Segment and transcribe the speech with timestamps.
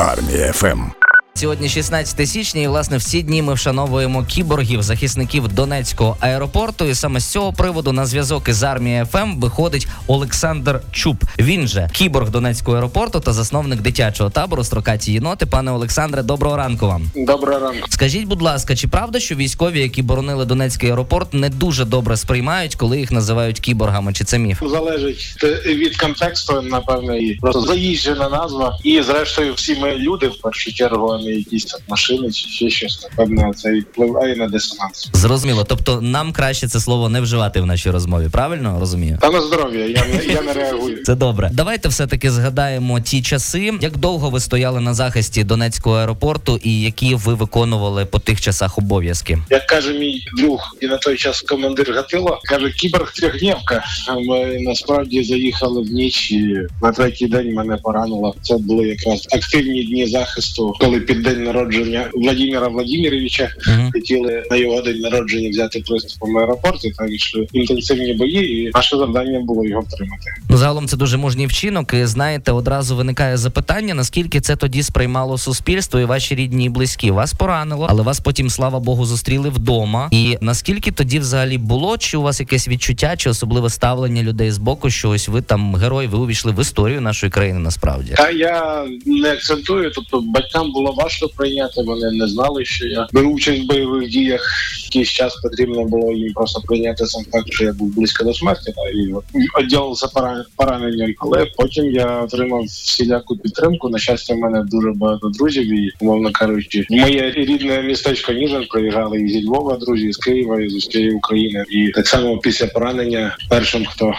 [0.00, 0.99] Армія ФМ.
[1.34, 6.84] Сьогодні 16 січня, і власне всі дні ми вшановуємо кіборгів, захисників Донецького аеропорту.
[6.84, 11.24] І саме з цього приводу на зв'язок із армією ФМ виходить Олександр Чуб.
[11.38, 15.46] Він же кіборг Донецького аеропорту та засновник дитячого табору строкаті єноти.
[15.46, 17.10] Пане Олександре, доброго ранку вам.
[17.16, 17.86] Доброго ранку.
[17.90, 22.74] Скажіть, будь ласка, чи правда, що військові, які боронили Донецький аеропорт, не дуже добре сприймають,
[22.74, 24.12] коли їх називають кіборгами?
[24.12, 24.62] Чи це міф?
[24.66, 25.34] Залежить
[25.66, 28.78] від контексту, напевне, і просто заїжджена назва.
[28.84, 33.02] І зрештою, всі ми люди в першу чергу, не якісь там машини чи ще щось.
[33.10, 35.10] Напевно, це і впливає на дисонанс.
[35.12, 35.64] Зрозуміло.
[35.68, 38.28] Тобто нам краще це слово не вживати в нашій розмові.
[38.32, 39.18] Правильно розумію?
[39.20, 39.86] Та на здоров'я.
[39.86, 41.02] Я не я не реагую.
[41.04, 41.50] Це добре.
[41.52, 43.72] Давайте все таки згадаємо ті часи.
[43.80, 48.78] Як довго ви стояли на захисті Донецького аеропорту, і які ви виконували по тих часах
[48.78, 49.38] обов'язки?
[49.50, 53.84] Як каже мій друг, і на той час командир Гатило, каже кіборг трьохнєвка.
[54.28, 58.34] Ми насправді заїхали в ніч і на третій день мене поранило.
[58.42, 63.90] Це були якраз активні дні захисту, коли під день народження Владимира Владимировича Мгм.
[63.92, 66.92] хотіли на його день народження взяти приступом аеропорті.
[66.98, 70.22] Так йшли інтенсивні бої, і наше завдання було його втримати.
[70.50, 71.94] Ну, загалом це дуже мужній вчинок.
[71.94, 77.10] І знаєте, одразу виникає запитання, наскільки це тоді сприймало суспільство і ваші рідні і близькі.
[77.10, 80.08] Вас поранило, але вас потім, слава Богу, зустріли вдома.
[80.12, 81.98] І наскільки тоді взагалі було?
[81.98, 85.74] Чи у вас якесь відчуття, чи особливе ставлення людей з боку, що ось ви там
[85.74, 88.12] герой, ви увійшли в історію нашої країни насправді?
[88.16, 91.82] Та я не акцентую, тобто батькам було важко прийняти.
[91.82, 94.40] Вони не знали, що я беру участь в бойових діях.
[94.84, 98.72] Якийсь час потрібно було їм просто прийняти сам факт, що я був близько до смерті,
[98.76, 99.14] та і
[99.62, 101.14] відділився пора- пораненням.
[101.18, 103.88] Але потім я отримав всіляку підтримку.
[103.88, 109.20] На щастя, в мене дуже багато друзів, і умовно кажучи, моє рідне містечко Ніжин приїжджали
[109.20, 111.64] і зі Львова, друзі з Києва, і з усієї України.
[111.70, 114.12] І так само після поранення першим, хто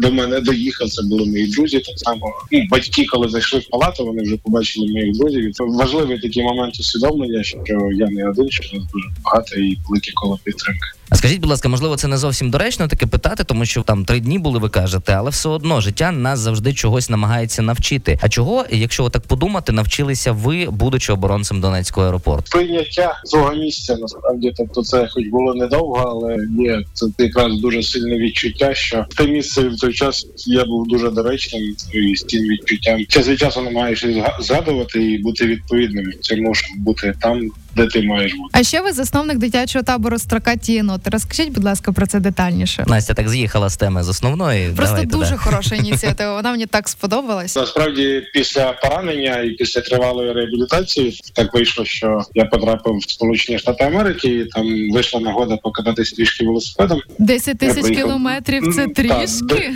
[0.00, 1.78] до мене доїхав, це були мої друзі.
[1.78, 5.54] Так само ну, батьки, коли зайшли в палату, вони вже побачили моїх друзів.
[5.54, 10.12] Це важливий такий момент усвідомлення, що я не один, що нас дуже багато і велике
[10.14, 10.86] коло підтримки.
[11.12, 14.20] А скажіть, будь ласка, можливо, це не зовсім доречно таке питати, тому що там три
[14.20, 18.18] дні були, ви кажете, але все одно життя нас завжди чогось намагається навчити.
[18.22, 22.50] А чого, якщо так подумати, навчилися ви, будучи оборонцем Донецького аеропорту?
[22.50, 28.18] Прийняття свого місця насправді, тобто це хоч було недовго, але є це якраз дуже сильне
[28.18, 31.62] відчуття, що те місце в той час я був дуже доречним
[31.92, 33.06] і з тим відчуттям.
[33.08, 38.34] Час від часу намагаєшся згадувати і бути відповідним цьому, щоб бути там, де ти маєш
[38.34, 38.50] бути.
[38.52, 41.10] А ще ви засновник дитячого табору Строкаті єноти.
[41.10, 42.84] Розкажіть, будь ласка, про це детальніше.
[42.86, 44.66] Настя так з'їхала з теми з основної.
[44.68, 45.36] Просто Давайте, дуже да.
[45.36, 46.34] хороша ініціатива.
[46.34, 47.56] Вона мені так сподобалась.
[47.56, 53.84] Насправді, після поранення і після тривалої реабілітації так вийшло, що я потрапив в Сполучені Штати
[53.84, 54.28] Америки.
[54.28, 57.00] і Там вийшла нагода покататись трішки велосипедом.
[57.18, 58.04] 10 тисяч приїхав.
[58.04, 59.74] кілометрів це трішки.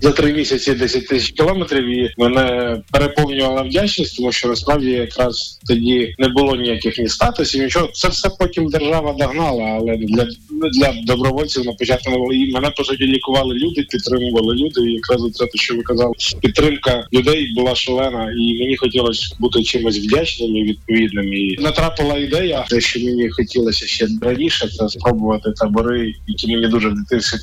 [0.00, 6.14] за три місяці 10 тисяч кілометрів, і мене переповнювала вдячність, тому що насправді якраз тоді
[6.18, 7.88] не було ніяких ні статусів, нічого.
[7.92, 10.26] Це все потім держава догнала, але для,
[10.72, 12.10] для добровольців на початку
[12.54, 14.90] мене по суті лікували люди, підтримували люди.
[14.90, 19.62] І якраз це те, що ви казали, підтримка людей була шалена, і мені хотілося бути
[19.62, 21.32] чимось вдячним і відповідним.
[21.32, 26.88] І натрапила ідея, те, що мені хотілося ще раніше, це спробувати табори, які мені дуже
[26.88, 27.38] в дитинстві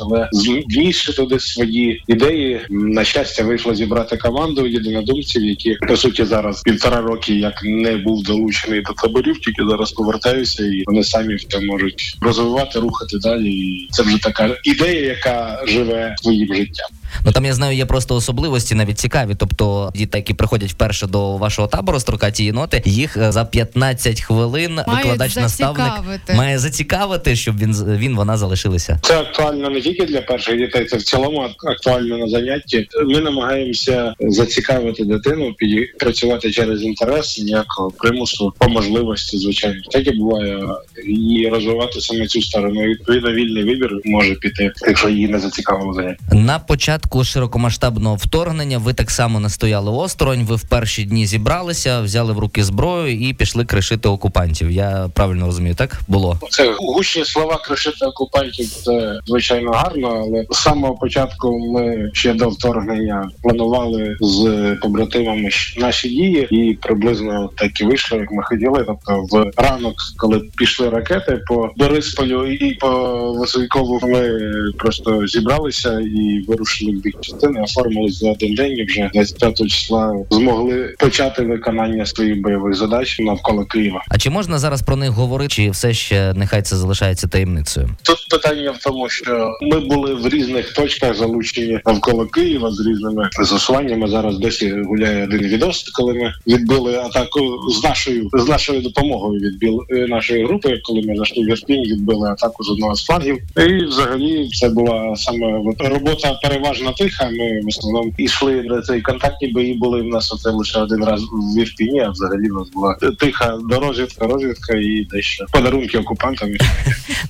[0.00, 0.28] але
[0.68, 2.60] внісши туди свої ідеї.
[2.70, 8.22] На щастя, вийшло зібрати команду єдинодумців, які по суті зараз півтора роки як не був
[8.22, 13.50] долучений до таборів, тільки зараз повертаюся, і вони самі це можуть розвивати, рухати далі.
[13.50, 16.88] І це вже така ідея, яка живе своїм життям.
[17.24, 19.34] Ну там я знаю, є просто особливості навіть цікаві.
[19.38, 24.80] Тобто діти, які приходять вперше до вашого табору строкаті єноти, їх е, за 15 хвилин
[24.86, 26.34] викладач наставник зацікавити.
[26.34, 28.98] має зацікавити, щоб він з- він вона залишилися.
[29.02, 32.88] Це актуально не тільки для перших дітей, це в цілому актуально на занятті.
[33.06, 35.54] Ми намагаємося зацікавити дитину,
[35.98, 39.80] працювати через інтерес, ніякого примусу по можливості, звичайно.
[39.90, 40.58] Таке буває
[41.06, 42.80] і розвивати саме цю сторону.
[42.82, 46.24] Відповідно, вільний вибір може піти, якщо її не зацікавило заняття.
[46.32, 50.44] На початку широкомасштабного вторгнення ви так само не стояли осторонь.
[50.44, 54.70] Ви в перші дні зібралися, взяли в руки зброю і пішли кришити окупантів.
[54.70, 56.38] Я правильно розумію, так було.
[56.50, 58.68] Це гучні слова кришити окупантів.
[58.68, 65.48] Це звичайно гарно, але з самого початку ми ще до вторгнення планували з побратимами
[65.78, 68.84] наші дії, і приблизно так і вийшло, як ми хотіли.
[68.86, 72.88] Тобто, в ранок, коли пішли ракети по Борисполю і по
[73.32, 74.40] Василькову, ми
[74.78, 80.94] просто зібралися і вирушили бік частини, оформились за один день і вже 25 числа змогли
[80.98, 84.04] почати виконання своїх бойових задач навколо Києва.
[84.08, 87.90] А чи можна зараз про них говорити, чи все ще нехай це залишається таємницею?
[88.02, 93.30] Тут питання в тому, що ми були в різних точках залучені навколо Києва з різними
[93.38, 94.08] застосуваннями.
[94.08, 97.40] Зараз досі гуляє один відос, коли ми відбили атаку
[97.70, 99.40] з нашою з нашою допомогою.
[99.40, 103.38] Відбили е, нашої групи, коли ми зайшли в Ірпінь, відбили атаку з одного з флангів.
[103.56, 107.24] І взагалі це була саме робота переважно тиха.
[107.24, 109.74] Ми в основному йшли на цей контактні бої.
[109.74, 113.58] Були в нас оце лише один раз в Ірпіні, а взагалі в нас була тиха
[113.70, 116.48] дорозвідка, розвідка і дещо подарунки окупантам.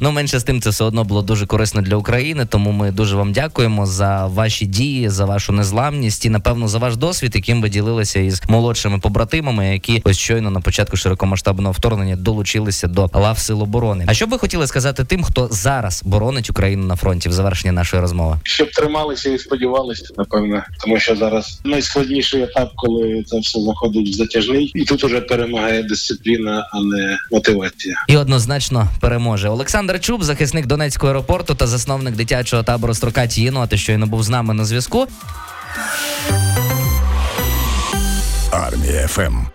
[0.00, 2.46] Ну менше з тим, це все одно було дуже корисно для України.
[2.46, 6.96] Тому ми дуже вам дякуємо за ваші дії, за вашу незламність і напевно за ваш
[6.96, 12.86] досвід, яким ви ділилися із молодшими побратимами, які ось щойно на початку широкомасштабного вторгнення долучилися
[12.88, 14.04] до лав сил оборони.
[14.08, 17.72] А що б ви хотіли сказати тим, хто зараз боронить Україну на фронті в завершенні
[17.72, 18.38] нашої розмови?
[18.42, 24.12] щоб трималися і сподівалися, напевно, тому що зараз найскладніший етап, коли це все заходить в
[24.12, 27.94] затяжний, і тут уже перемагає дисципліна, а не мотивація.
[28.08, 34.06] І однозначно переможе Олександр Чуб, захисник Донецького аеропорту та засновник дитячого табору Строкаті єноти, щойно
[34.06, 35.06] був з нами на зв'язку.
[38.52, 39.49] Армія ФМ.